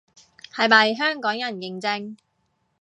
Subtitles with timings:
[0.55, 2.15] 係咪香港人認證